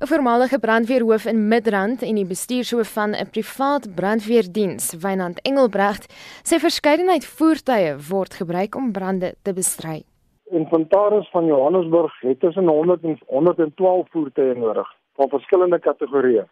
'n 0.00 0.06
Voormalige 0.06 0.58
brandweerhoof 0.58 1.24
in 1.24 1.48
Midrand 1.48 2.02
en 2.02 2.14
die 2.14 2.26
bestuurshoof 2.26 2.92
van 2.92 3.10
'n 3.10 3.30
privaat 3.30 3.94
brandweerdiens, 3.94 4.84
Wynand 5.04 5.40
Engelbregt, 5.42 6.04
sê 6.48 6.54
verskeidenheid 6.66 7.24
voertuie 7.38 7.96
word 8.10 8.34
gebruik 8.40 8.76
om 8.76 8.92
brande 8.92 9.34
te 9.42 9.52
bestry. 9.52 10.02
Inventaris 10.50 11.28
van 11.30 11.46
Johannesburg 11.46 12.20
het 12.20 12.40
tussen 12.40 12.68
100 12.68 13.02
en 13.02 13.18
112 13.26 14.10
voertuie 14.10 14.54
nodig 14.54 14.88
van 15.16 15.28
verskillende 15.28 15.78
kategorieë. 15.78 16.44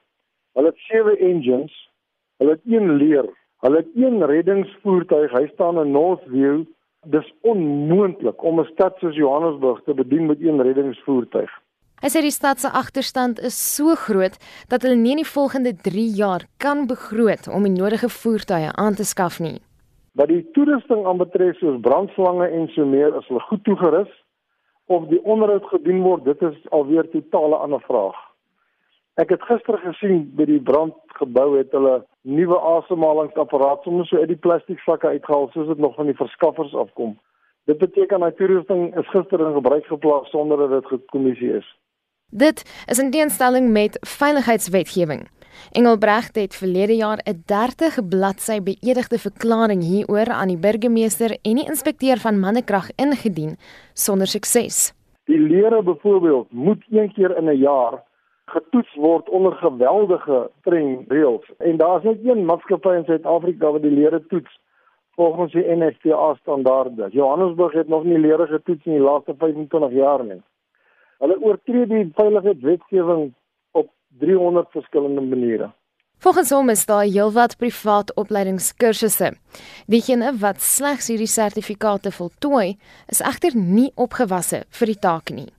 Hulle 0.53 0.67
het 0.67 0.79
7 0.79 1.19
engines, 1.19 1.91
hulle 2.39 2.51
het 2.51 2.65
een 2.65 2.91
leer, 2.97 3.27
hulle 3.59 3.77
het 3.77 3.91
een 3.95 4.27
reddingsvoertuig, 4.27 5.31
hy 5.33 5.47
staan 5.53 5.79
in 5.85 5.91
Northview. 5.91 6.65
Dis 7.05 7.35
onmoontlik 7.41 8.43
om 8.43 8.61
'n 8.61 8.71
stad 8.73 8.99
soos 8.99 9.15
Johannesburg 9.15 9.83
te 9.85 9.95
bedien 9.95 10.27
met 10.27 10.41
een 10.41 10.63
reddingsvoertuig. 10.63 11.51
Hy 12.05 12.11
sê 12.13 12.21
die 12.21 12.35
stad 12.35 12.61
se 12.61 12.69
agterstand 12.69 13.39
is 13.41 13.57
so 13.57 13.95
groot 13.97 14.35
dat 14.69 14.83
hulle 14.85 14.99
nie 15.01 15.15
in 15.15 15.23
die 15.23 15.31
volgende 15.31 15.73
3 15.87 16.03
jaar 16.19 16.43
kan 16.61 16.85
begroot 16.91 17.49
om 17.49 17.65
die 17.65 17.73
nodige 17.73 18.11
voertuie 18.13 18.69
aan 18.77 18.99
te 18.99 19.05
skaf 19.09 19.39
nie. 19.41 19.63
Wat 20.13 20.29
die 20.29 20.43
toerusting 20.53 21.07
aanbetref 21.09 21.57
soos 21.57 21.81
brandslange 21.81 22.51
en 22.53 22.69
so 22.75 22.85
meer, 22.85 23.17
is 23.17 23.25
hulle 23.31 23.41
goed 23.49 23.65
toegerus 23.65 24.13
of 24.93 25.09
die 25.09 25.23
onderhoud 25.25 25.65
gedoen 25.73 26.03
word, 26.05 26.29
dit 26.29 26.43
is 26.45 26.59
alweer 26.77 27.09
totale 27.15 27.57
ander 27.65 27.81
vraag. 27.89 28.19
Ek 29.17 29.33
het 29.33 29.49
gister 29.49 29.81
gesien 29.81 30.27
by 30.37 30.45
die 30.53 30.61
brandgebou 30.61 31.55
het 31.57 31.73
hulle 31.73 32.03
nuwe 32.29 32.61
asemhalingsapparaat 32.77 33.89
sommer 33.89 34.05
so 34.05 34.21
uit 34.21 34.35
die 34.35 34.43
plastiek 34.47 34.85
sakke 34.85 35.15
uitgehaal 35.17 35.49
soos 35.55 35.73
dit 35.73 35.81
nog 35.81 35.97
van 35.97 36.13
die 36.13 36.21
verskaffers 36.21 36.77
afkom. 36.77 37.17
Dit 37.67 37.79
beteken 37.79 38.21
dat 38.21 38.37
toerusting 38.37 38.97
is 38.97 39.09
gister 39.11 39.41
in 39.41 39.55
gebruik 39.55 39.87
geplaas 39.87 40.31
sonder 40.31 40.59
dat 40.59 40.71
dit 40.71 40.87
gekommissie 40.87 41.53
is. 41.53 41.79
Dit 42.31 42.85
is 42.87 42.99
in 42.99 43.11
teenstelling 43.11 43.71
met 43.73 43.99
veiligheidswetgewing. 44.01 45.29
Engelbregt 45.73 46.35
het 46.37 46.57
verlede 46.57 46.97
jaar 46.97 47.19
'n 47.25 47.43
30 47.47 48.09
bladsy 48.09 48.59
beëdigde 48.63 49.19
verklaring 49.19 49.83
hieroor 49.83 50.29
aan 50.31 50.49
die 50.49 50.59
burgemeester 50.59 51.31
en 51.43 51.55
die 51.55 51.69
inspekteur 51.69 52.19
van 52.19 52.41
mannekrag 52.41 52.87
ingedien 52.97 53.57
sonder 53.93 54.27
sukses. 54.27 54.95
Die 55.25 55.39
lere 55.39 55.83
byvoorbeeld 55.83 56.53
moet 56.53 56.85
een 56.91 57.13
keer 57.13 57.37
in 57.37 57.49
'n 57.49 57.59
jaar 57.59 58.03
getoets 58.45 58.95
word 58.95 59.29
onder 59.29 59.53
geweldige 59.53 60.51
streng 60.59 61.05
reëls 61.09 61.51
en 61.59 61.77
daar's 61.77 62.03
net 62.03 62.19
een 62.25 62.45
maatskappy 62.45 62.89
in 62.89 63.05
Suid-Afrika 63.05 63.71
wat 63.71 63.83
die 63.83 63.91
lere 63.91 64.27
toets 64.27 64.61
volgens 65.17 65.53
die 65.53 65.65
NSTA 65.65 66.35
standaarde. 66.41 67.09
Johannesburg 67.11 67.73
het 67.73 67.89
nog 67.89 68.05
nie 68.05 68.19
lere 68.19 68.47
getoets 68.47 68.85
in 68.85 68.99
die 68.99 69.03
laaste 69.03 69.35
25 69.39 69.93
jaar 69.93 70.25
nie. 70.25 70.43
Hulle 71.19 71.41
oortree 71.41 71.87
die 71.89 72.05
veiligheidswetgewing 72.15 73.33
300 74.19 74.71
verskillende 74.71 75.21
maniere. 75.21 75.71
Volgens 76.19 76.51
hom 76.51 76.69
is 76.73 76.87
daar 76.87 77.05
heelwat 77.05 77.57
privaat 77.61 78.15
opleidingskursusse. 78.17 79.35
Diegene 79.87 80.33
wat 80.41 80.63
slegs 80.65 81.11
hierdie 81.13 81.29
sertifikate 81.29 82.13
voltooi, 82.13 82.79
is 83.13 83.21
egter 83.21 83.57
nie 83.57 83.91
opgewasse 83.95 84.63
vir 84.79 84.93
die 84.93 85.01
taak 85.09 85.33
nie. 85.39 85.51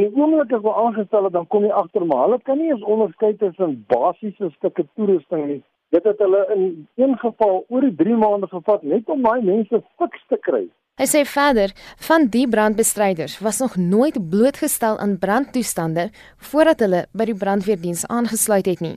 Die 0.00 0.08
oomblik 0.12 0.52
as 0.52 0.62
hulle 0.62 0.74
aangestel 0.84 1.28
het, 1.28 1.34
dan 1.36 1.46
kom 1.52 1.64
jy 1.64 1.72
agter 1.72 2.04
maar 2.08 2.26
hulle 2.26 2.40
kan 2.48 2.58
nie 2.60 2.70
eens 2.72 2.84
onderskei 2.84 3.34
tussen 3.40 3.78
basiese 3.92 4.50
stukke 4.56 4.86
toerusting 4.96 5.46
nie. 5.52 5.62
Dit 5.94 6.04
het 6.04 6.18
hulle 6.18 6.46
in 6.54 6.88
een 6.94 7.18
geval 7.18 7.64
oor 7.68 7.80
die 7.80 7.94
3 7.94 8.16
maande 8.16 8.46
gevat 8.46 8.82
net 8.82 9.08
om 9.08 9.22
daai 9.22 9.42
mense 9.42 9.82
fiks 9.98 10.24
te 10.28 10.38
kry. 10.48 10.66
Hy 10.96 11.04
sê 11.04 11.22
verder, 11.28 11.72
van 12.08 12.26
die 12.32 12.46
brandbestryders 12.48 13.38
was 13.44 13.60
nog 13.60 13.76
nooit 13.76 14.16
blootgestel 14.30 14.98
aan 14.98 15.18
brandtoestande 15.18 16.08
voordat 16.50 16.80
hulle 16.80 17.02
by 17.12 17.26
die 17.28 17.36
brandweerdiens 17.42 18.06
aangesluit 18.08 18.66
het 18.66 18.80
nie. 18.80 18.96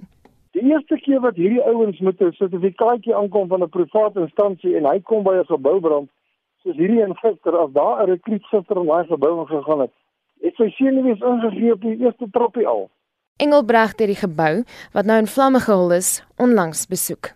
Die 0.56 0.64
eerste 0.64 0.98
keer 1.04 1.20
wat 1.22 1.36
hierdie 1.36 1.62
ouens 1.62 2.00
met 2.00 2.22
'n 2.22 2.32
sertifikaatjie 2.40 3.16
aankom 3.16 3.48
van 3.48 3.64
'n 3.64 3.70
private 3.70 4.20
instansie 4.20 4.76
en 4.78 4.86
hy 4.86 5.00
kom 5.00 5.24
by 5.24 5.36
'n 5.36 5.46
geboubrand, 5.46 6.10
soos 6.64 6.76
hierdie 6.76 7.02
een 7.02 7.16
gister, 7.16 7.58
as 7.58 7.72
daar 7.72 8.02
'n 8.02 8.10
rekruut 8.10 8.46
gister 8.46 8.78
in 8.78 8.86
daai 8.86 9.06
gebou 9.06 9.40
ingegaan 9.40 9.80
het, 9.80 9.94
het 10.42 10.56
sy 10.56 10.70
senuwees 10.70 11.20
ingegee 11.20 11.74
op 11.74 11.82
die 11.82 11.98
eerste 11.98 12.28
trappie 12.32 12.68
al. 12.68 12.90
Engelbregt 13.40 14.00
het 14.00 14.10
die 14.12 14.20
gebou 14.20 14.64
wat 14.92 15.06
nou 15.08 15.18
in 15.22 15.28
vlamme 15.28 15.60
gehul 15.64 15.94
is, 15.96 16.10
onlangs 16.36 16.88
besoek. 16.92 17.32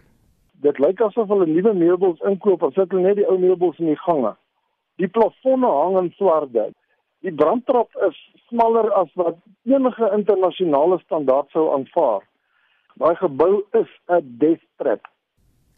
Dit 0.64 0.80
lyk 0.84 1.00
asof 1.02 1.30
hulle 1.31 1.47
nuwe 1.47 1.72
meubels 1.74 2.19
inkoop, 2.28 2.64
of 2.64 2.74
sit 2.75 2.91
hulle 2.91 3.06
net 3.08 3.22
die 3.22 3.28
ou 3.28 3.38
meubels 3.40 3.80
in 3.80 3.88
die 3.94 4.00
gange. 4.03 4.34
Die 5.00 5.08
plafonne 5.08 5.72
hang 5.72 5.96
in 6.02 6.12
swarde. 6.18 6.68
Die 7.24 7.31
brandtrap 7.31 7.96
is 8.09 8.19
smaller 8.50 8.91
as 9.00 9.08
wat 9.16 9.40
enige 9.64 10.12
internasionale 10.18 11.00
standaard 11.06 11.47
sou 11.56 11.69
aanvaar. 11.72 12.22
Daai 13.00 13.16
gebou 13.24 13.64
is 13.80 13.90
'n 14.12 14.38
death 14.44 14.66
trap. 14.78 15.08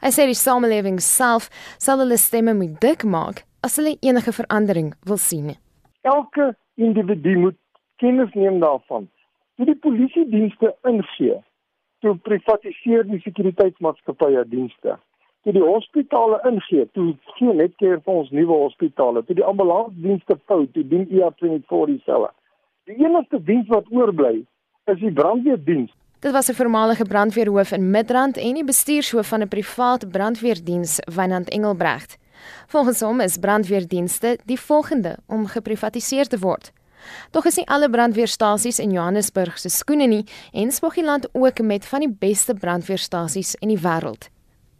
Hy 0.01 0.09
sê 0.09 0.25
die 0.25 0.41
samelewing 0.47 0.99
self 0.99 1.49
sal 1.77 1.99
hulle 1.99 2.17
stemme 2.17 2.53
moet 2.53 2.81
dik 2.81 3.03
maak 3.03 3.45
as 3.61 3.77
hulle 3.77 3.97
enige 4.01 4.33
verandering 4.33 4.93
wil 5.05 5.17
sien. 5.17 5.55
Elke 6.01 6.55
individu 6.75 7.37
moet 7.37 7.57
kennis 7.97 8.33
neem 8.33 8.59
daarvan. 8.59 9.07
Toe 9.55 9.65
die 9.65 9.79
polisie 9.79 10.25
dienste 10.29 10.75
ingee, 10.83 11.41
toe 12.01 12.15
privatiseer 12.27 13.05
die 13.07 13.21
sekuriteitsmaatskappye 13.23 14.43
dienste 14.51 14.99
toe 15.45 15.53
die 15.53 15.61
hospitale 15.61 16.39
ingee, 16.49 16.87
toe 16.97 17.11
gee 17.37 17.53
net 17.53 17.75
keer 17.81 17.99
vir 18.01 18.21
ons 18.21 18.31
nuwe 18.33 18.57
hospitale, 18.63 19.21
toe 19.27 19.37
die 19.37 19.45
ambulansdienste 19.45 20.39
fout, 20.49 20.71
toe 20.73 20.83
dien 20.89 21.05
ER24 21.05 21.91
dieselfde. 21.91 22.31
Die 22.89 22.97
enigste 23.01 23.39
diens 23.45 23.69
wat 23.69 23.85
oorbly, 23.93 24.41
is 24.89 24.99
die 25.01 25.13
brandweerdiens. 25.13 25.93
Dit 26.25 26.33
was 26.33 26.49
'n 26.49 26.57
voormalige 26.57 27.05
brandweerhoof 27.05 27.71
in 27.71 27.91
Midrand 27.91 28.37
en 28.37 28.53
die 28.53 28.63
bestuurshoof 28.63 29.27
van 29.27 29.41
'n 29.41 29.47
privaat 29.47 30.09
brandweerdiens, 30.11 30.99
Wynand 31.15 31.49
Engelbregt. 31.49 32.17
Volgens 32.67 33.01
hom 33.01 33.19
is 33.19 33.37
brandweerdienste 33.37 34.37
die 34.45 34.59
volgende 34.59 35.17
om 35.27 35.45
geprivatiseer 35.45 36.27
te 36.27 36.39
word. 36.39 36.73
Tog 37.31 37.45
is 37.45 37.57
nie 37.57 37.67
alle 37.67 37.89
brandweerstasies 37.89 38.79
in 38.79 38.91
Johannesburg 38.91 39.57
se 39.59 39.69
skoene 39.69 40.07
nie 40.07 40.23
en 40.53 40.71
Spogieland 40.71 41.27
ook 41.33 41.59
met 41.61 41.85
van 41.85 42.05
die 42.05 42.11
beste 42.11 42.53
brandweerstasies 42.53 43.55
in 43.61 43.73
die 43.73 43.81
wêreld. 43.81 44.29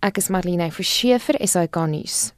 Ek 0.06 0.18
is 0.22 0.30
Marlene 0.30 0.70
Forsie 0.72 1.18
vir 1.20 1.42
SAK 1.48 1.86
nuus. 1.90 2.35